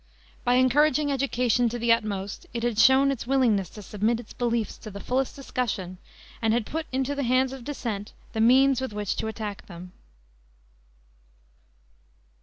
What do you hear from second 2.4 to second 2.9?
it had